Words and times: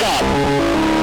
The 0.00 0.99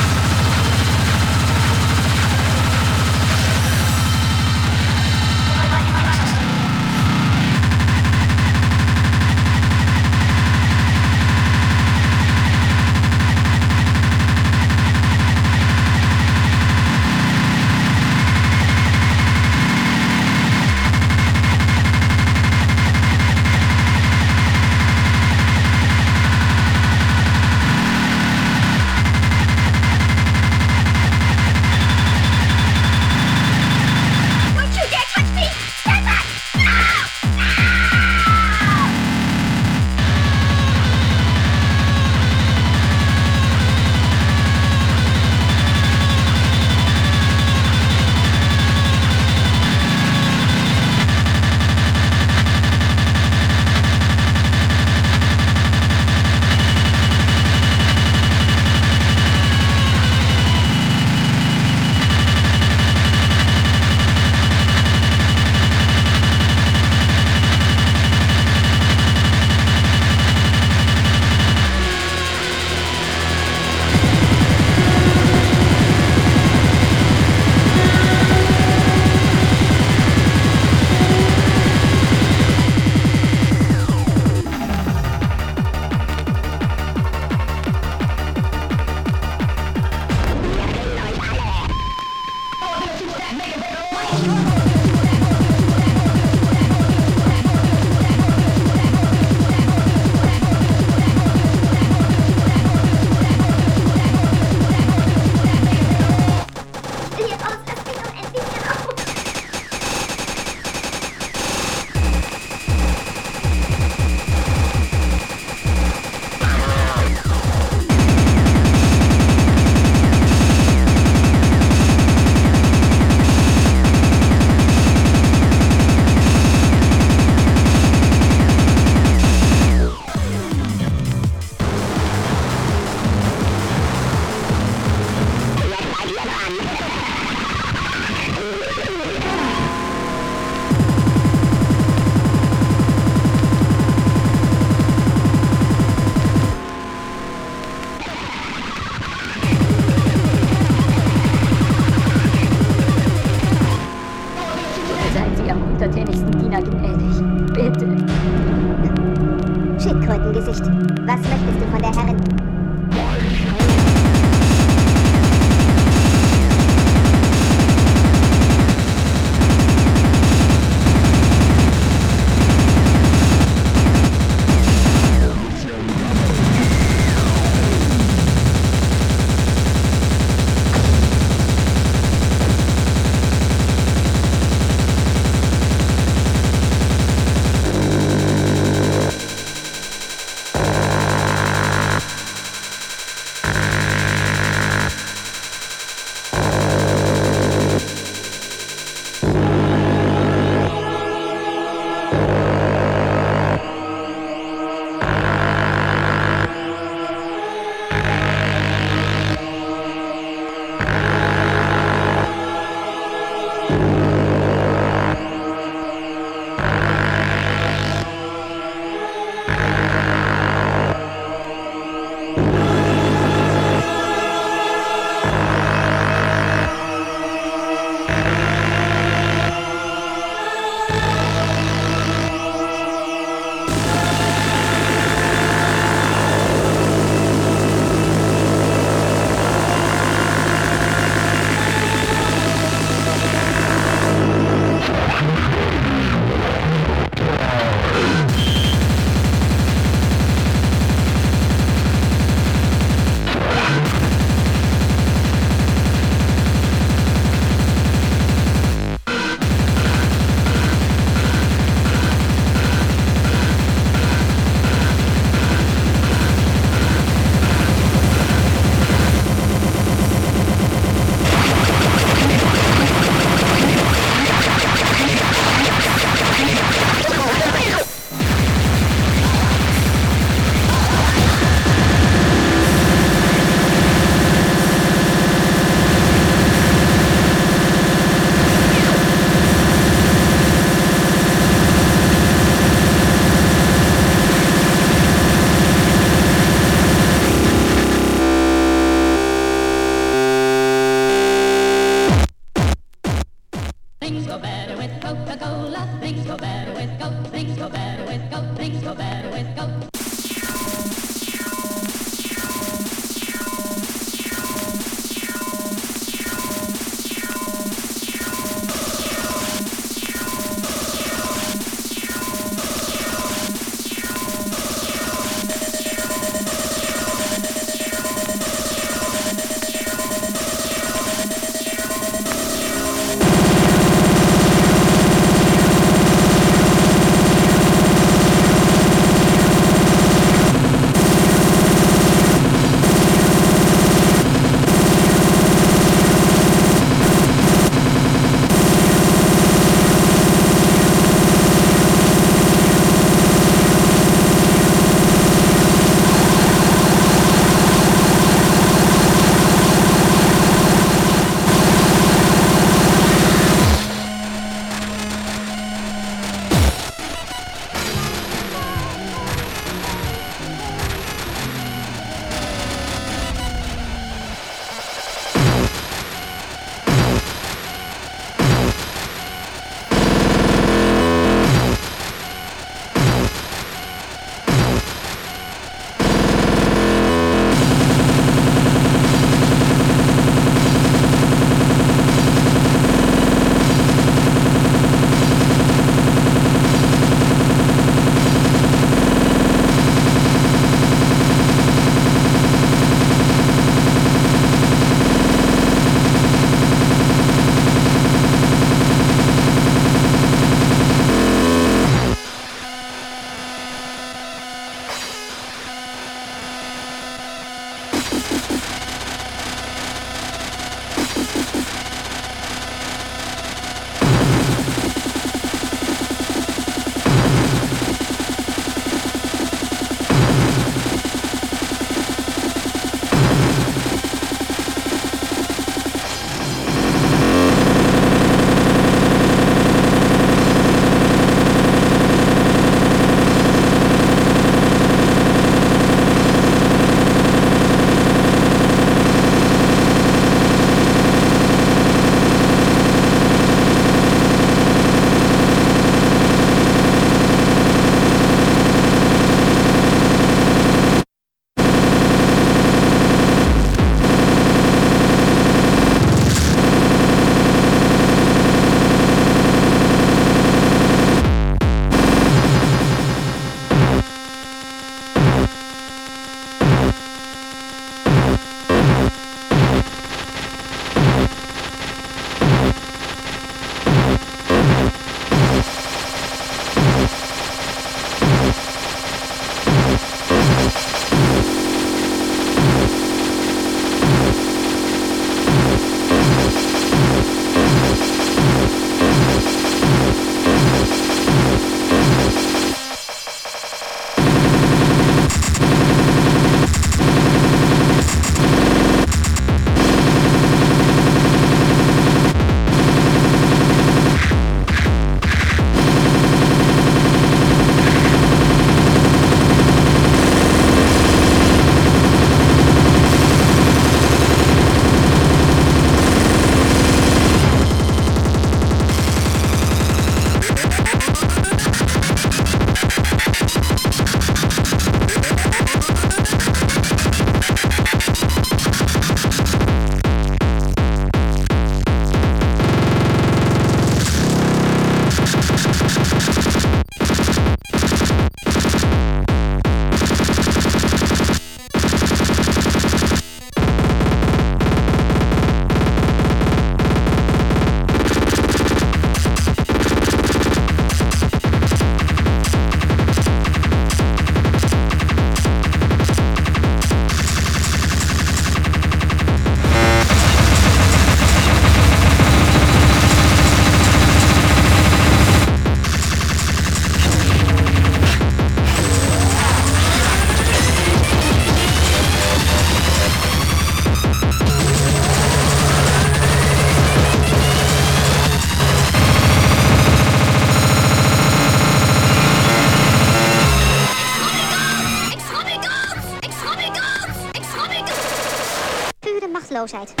boosheid. 599.61 600.00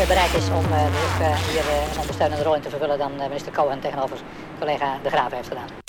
Eh, 0.00 0.06
bereid 0.06 0.34
is 0.34 0.48
om 0.48 0.72
eh, 0.72 0.84
ook 0.84 1.36
hier 1.50 1.60
een 1.60 1.90
eh, 1.92 2.00
ondersteunende 2.00 2.44
rol 2.44 2.54
in 2.54 2.60
te 2.60 2.70
vervullen 2.70 2.98
dan 2.98 3.16
minister 3.16 3.52
Cohen 3.52 3.80
tegenover 3.80 4.18
collega 4.58 4.98
De 5.02 5.10
Graaf 5.10 5.32
heeft 5.32 5.48
gedaan. 5.48 5.85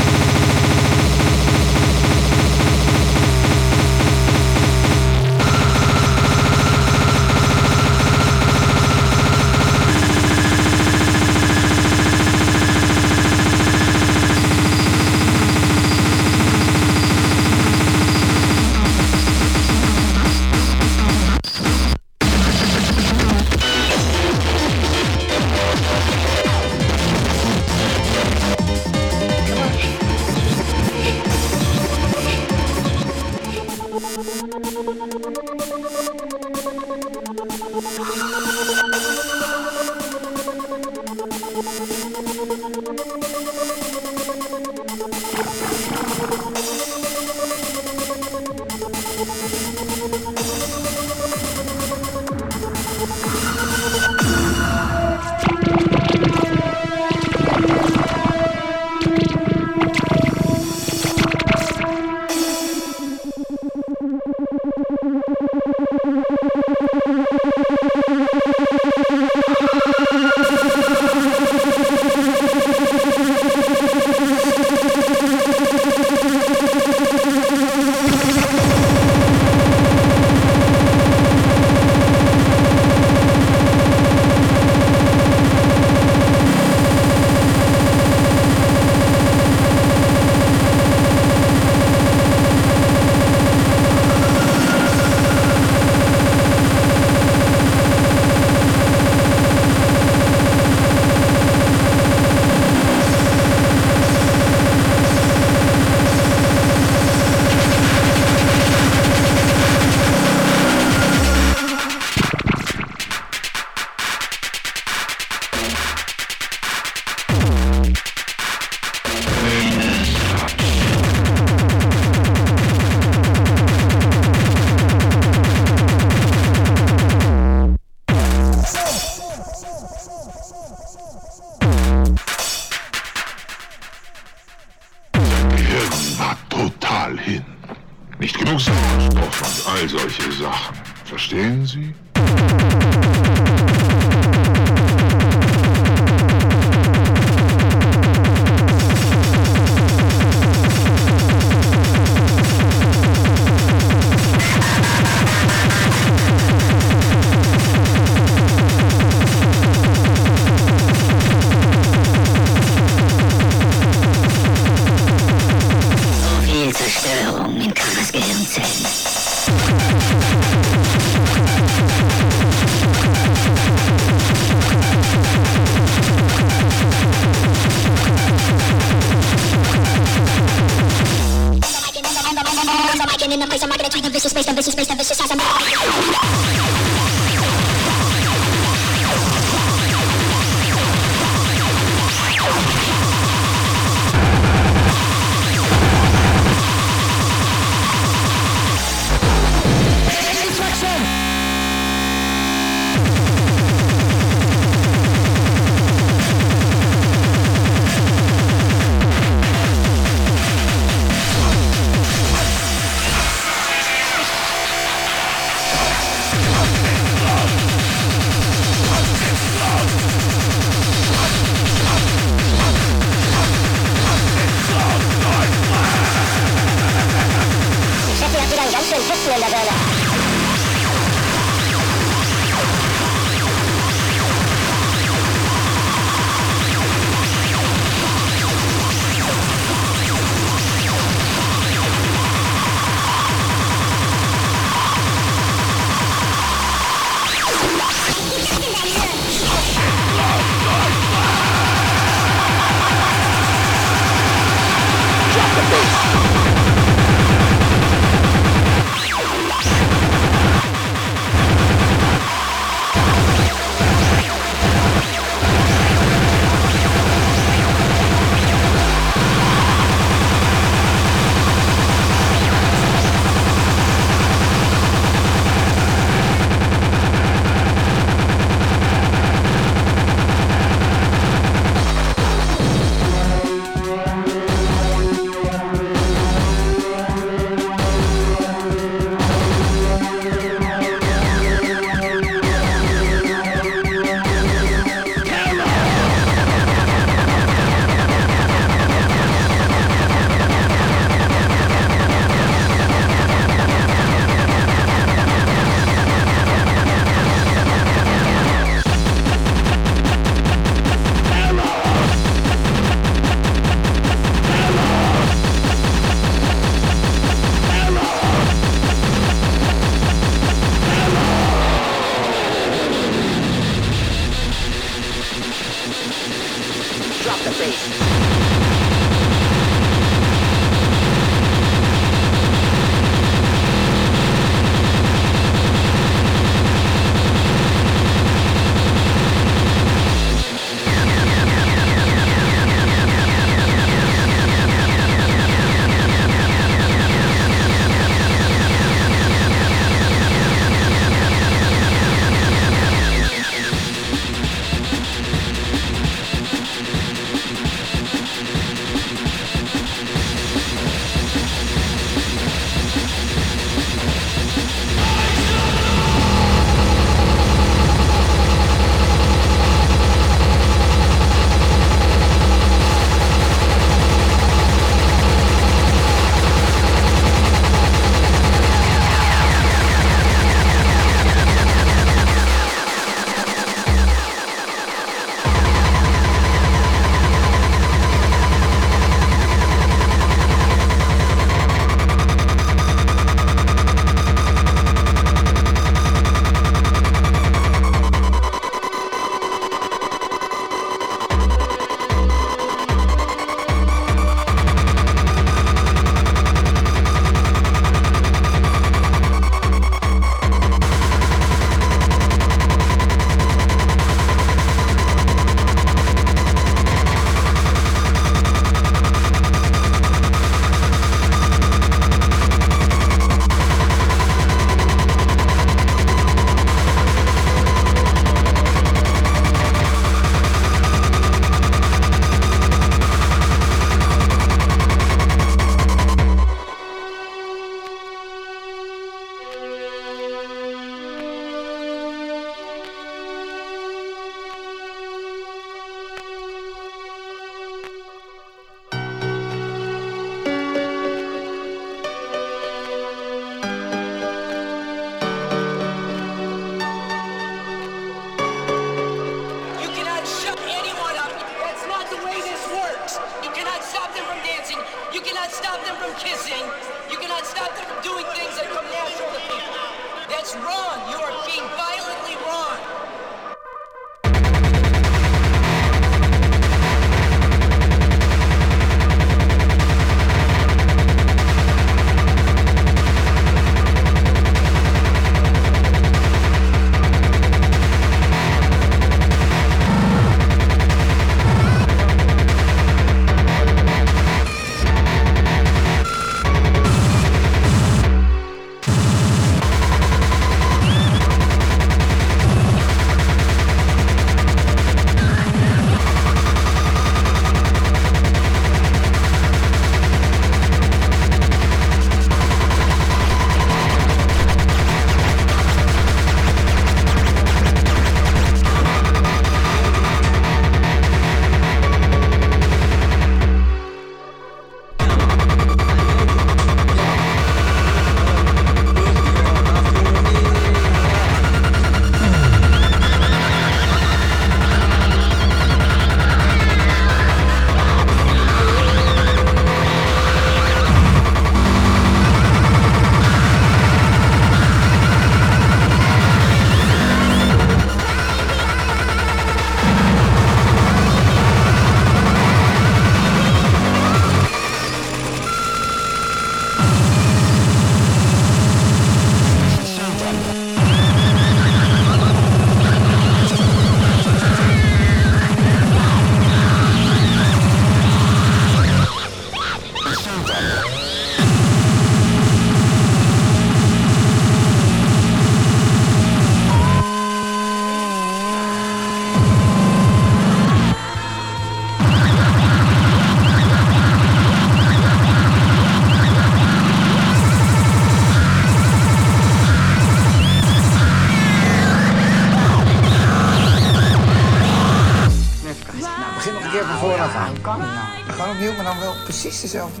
Dezelfde 599.64 600.00